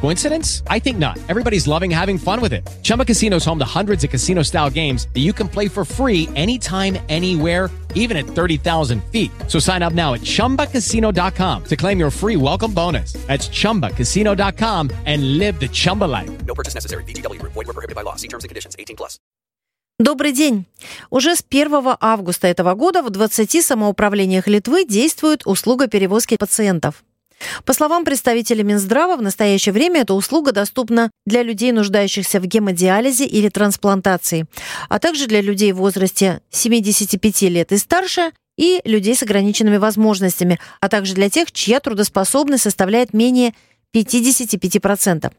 Coincidence? 0.00 0.62
I 0.66 0.78
think 0.78 0.98
not. 0.98 1.18
Everybody's 1.28 1.66
loving 1.66 1.90
having 1.90 2.18
fun 2.18 2.40
with 2.42 2.52
it. 2.52 2.68
Chumba 2.82 3.04
Casino 3.04 3.36
is 3.36 3.44
home 3.44 3.58
to 3.58 3.64
hundreds 3.64 4.04
of 4.04 4.10
casino-style 4.10 4.70
games 4.70 5.08
that 5.14 5.20
you 5.20 5.32
can 5.32 5.48
play 5.48 5.68
for 5.68 5.84
free 5.84 6.28
anytime, 6.36 6.98
anywhere, 7.08 7.70
even 7.94 8.16
at 8.18 8.26
30,000 8.26 9.02
feet. 9.04 9.30
So 9.48 9.58
sign 9.58 9.82
up 9.82 9.94
now 9.94 10.12
at 10.12 10.20
ChumbaCasino.com 10.20 11.64
to 11.64 11.76
claim 11.76 11.98
your 11.98 12.10
free 12.10 12.36
welcome 12.36 12.74
bonus. 12.74 13.14
That's 13.26 13.48
ChumbaCasino.com 13.48 14.90
and 15.06 15.38
live 15.38 15.58
the 15.58 15.68
Chumba 15.68 16.04
life. 16.04 16.30
No 16.44 16.54
purchase 16.54 16.74
necessary. 16.74 17.04
VGW 17.04 17.40
Group. 17.40 17.52
Void 17.54 17.66
were 17.66 17.72
prohibited 17.72 17.96
by 17.96 18.02
law. 18.02 18.16
See 18.16 18.28
terms 18.28 18.44
and 18.44 18.48
conditions. 18.50 18.76
18 18.78 18.96
plus. 18.96 19.18
Добрый 20.00 20.32
день! 20.32 20.64
Уже 21.10 21.36
с 21.36 21.44
1 21.50 21.98
августа 22.00 22.48
этого 22.48 22.74
года 22.74 23.02
в 23.02 23.10
20 23.10 23.62
самоуправлениях 23.62 24.48
Литвы 24.48 24.86
действует 24.86 25.42
услуга 25.44 25.88
перевозки 25.88 26.38
пациентов. 26.38 27.04
По 27.65 27.73
словам 27.73 28.05
представителя 28.05 28.63
Минздрава, 28.63 29.15
в 29.15 29.21
настоящее 29.21 29.73
время 29.73 30.01
эта 30.01 30.13
услуга 30.13 30.51
доступна 30.51 31.11
для 31.25 31.43
людей, 31.43 31.71
нуждающихся 31.71 32.39
в 32.39 32.45
гемодиализе 32.45 33.25
или 33.25 33.49
трансплантации, 33.49 34.45
а 34.89 34.99
также 34.99 35.27
для 35.27 35.41
людей 35.41 35.71
в 35.71 35.77
возрасте 35.77 36.41
75 36.51 37.41
лет 37.43 37.71
и 37.71 37.77
старше 37.77 38.31
и 38.57 38.81
людей 38.85 39.15
с 39.15 39.23
ограниченными 39.23 39.77
возможностями, 39.77 40.59
а 40.79 40.87
также 40.87 41.13
для 41.13 41.29
тех, 41.29 41.51
чья 41.51 41.79
трудоспособность 41.79 42.63
составляет 42.63 43.13
менее 43.13 43.53
55%. 43.93 45.31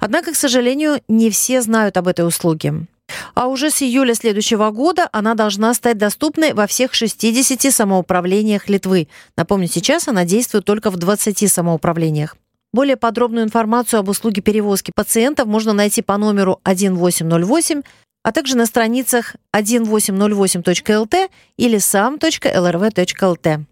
Однако, 0.00 0.32
к 0.32 0.36
сожалению, 0.36 1.00
не 1.08 1.30
все 1.30 1.62
знают 1.62 1.96
об 1.96 2.08
этой 2.08 2.26
услуге. 2.26 2.86
А 3.34 3.46
уже 3.46 3.70
с 3.70 3.82
июля 3.82 4.14
следующего 4.14 4.70
года 4.70 5.08
она 5.12 5.34
должна 5.34 5.72
стать 5.74 5.98
доступной 5.98 6.52
во 6.52 6.66
всех 6.66 6.94
60 6.94 7.72
самоуправлениях 7.72 8.68
Литвы. 8.68 9.08
Напомню, 9.36 9.68
сейчас 9.68 10.08
она 10.08 10.24
действует 10.24 10.64
только 10.64 10.90
в 10.90 10.96
20 10.96 11.50
самоуправлениях. 11.50 12.36
Более 12.72 12.96
подробную 12.96 13.44
информацию 13.44 14.00
об 14.00 14.08
услуге 14.08 14.40
перевозки 14.40 14.92
пациентов 14.94 15.46
можно 15.46 15.72
найти 15.72 16.00
по 16.00 16.16
номеру 16.16 16.58
1808, 16.62 17.82
а 18.22 18.32
также 18.32 18.56
на 18.56 18.66
страницах 18.66 19.36
1808.lt 19.54 21.30
или 21.58 21.78
sam.lrv.lt. 21.78 23.64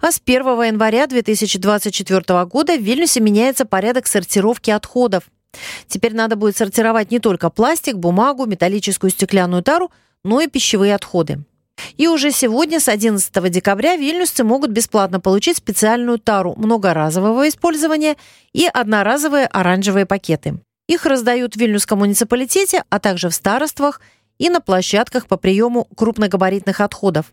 А 0.00 0.12
с 0.12 0.20
1 0.24 0.36
января 0.62 1.06
2024 1.06 2.44
года 2.44 2.76
в 2.76 2.82
Вильнюсе 2.82 3.20
меняется 3.20 3.64
порядок 3.64 4.06
сортировки 4.06 4.70
отходов. 4.70 5.24
Теперь 5.86 6.14
надо 6.14 6.36
будет 6.36 6.56
сортировать 6.56 7.10
не 7.10 7.18
только 7.18 7.50
пластик, 7.50 7.96
бумагу, 7.96 8.46
металлическую 8.46 9.10
стеклянную 9.10 9.62
тару, 9.62 9.90
но 10.22 10.40
и 10.40 10.46
пищевые 10.46 10.94
отходы. 10.94 11.44
И 11.96 12.08
уже 12.08 12.30
сегодня, 12.30 12.78
с 12.78 12.88
11 12.88 13.50
декабря, 13.50 13.96
вильнюсцы 13.96 14.44
могут 14.44 14.70
бесплатно 14.70 15.18
получить 15.18 15.56
специальную 15.56 16.18
тару 16.18 16.54
многоразового 16.56 17.48
использования 17.48 18.16
и 18.52 18.68
одноразовые 18.72 19.46
оранжевые 19.46 20.06
пакеты. 20.06 20.58
Их 20.88 21.06
раздают 21.06 21.54
в 21.54 21.56
Вильнюсском 21.56 22.00
муниципалитете, 22.00 22.84
а 22.90 22.98
также 22.98 23.28
в 23.28 23.34
староствах 23.34 24.00
и 24.38 24.50
на 24.50 24.60
площадках 24.60 25.26
по 25.26 25.36
приему 25.36 25.86
крупногабаритных 25.96 26.80
отходов. 26.80 27.26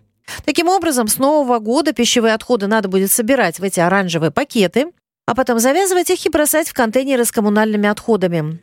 Таким 0.46 0.68
образом, 0.68 1.08
с 1.08 1.18
нового 1.18 1.59
года 1.59 1.94
пищевые 1.94 2.34
отходы 2.34 2.68
надо 2.68 2.88
будет 2.88 3.12
собирать 3.12 3.59
в 3.59 3.63
эти 3.63 3.80
оранжевые 3.80 4.31
пакеты, 4.31 4.92
а 5.28 5.36
потом 5.36 5.60
завязывать 5.60 6.10
их 6.10 6.26
и 6.26 6.30
бросать 6.30 6.70
в 6.70 6.74
контейнеры 6.74 7.26
с 7.26 7.32
коммунальными 7.32 7.88
отходами. 7.88 8.60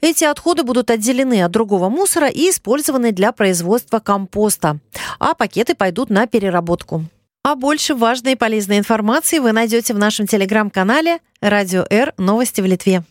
Эти 0.00 0.24
отходы 0.24 0.62
будут 0.62 0.90
отделены 0.90 1.44
от 1.44 1.52
другого 1.52 1.90
мусора 1.90 2.28
и 2.28 2.50
использованы 2.50 3.12
для 3.12 3.30
производства 3.32 4.00
компоста, 4.00 4.78
а 5.20 5.34
пакеты 5.34 5.74
пойдут 5.74 6.08
на 6.10 6.26
переработку. 6.26 7.04
А 7.44 7.54
больше 7.54 7.94
важной 7.94 8.32
и 8.32 8.36
полезной 8.36 8.78
информации 8.78 9.38
вы 9.38 9.52
найдете 9.52 9.94
в 9.94 9.98
нашем 9.98 10.26
телеграм-канале 10.26 11.18
«Радио 11.40 11.84
Р. 11.90 12.12
Новости 12.16 12.60
в 12.60 12.64
Литве». 12.64 13.04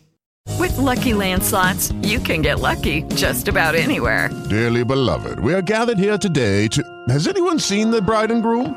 With 0.60 0.78
Lucky 0.78 1.12
Land 1.12 1.42
slots, 1.42 1.92
you 2.02 2.20
can 2.20 2.40
get 2.40 2.60
lucky 2.60 3.02
just 3.16 3.48
about 3.48 3.74
anywhere. 3.74 4.30
Dearly 4.48 4.84
beloved, 4.84 5.40
we 5.40 5.54
are 5.54 5.62
gathered 5.62 5.98
here 5.98 6.16
today 6.18 6.68
to. 6.68 6.82
Has 7.08 7.26
anyone 7.26 7.58
seen 7.58 7.90
the 7.90 8.00
bride 8.00 8.30
and 8.30 8.42
groom? 8.42 8.76